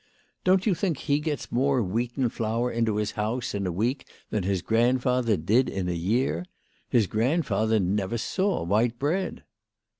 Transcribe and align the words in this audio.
"Don't 0.43 0.65
you 0.65 0.73
think 0.73 0.97
he 0.97 1.19
gets 1.19 1.51
more 1.51 1.83
wheaten 1.83 2.27
flour 2.29 2.71
into 2.71 2.95
his 2.95 3.11
house 3.11 3.53
in 3.53 3.67
a 3.67 3.71
week 3.71 4.09
than 4.31 4.41
his 4.41 4.63
grandfather 4.63 5.37
did 5.37 5.69
in 5.69 5.87
a 5.87 5.91
year? 5.93 6.43
His 6.89 7.05
grand 7.05 7.45
father 7.45 7.79
never 7.79 8.17
saw 8.17 8.63
white 8.63 8.97
bread." 8.97 9.43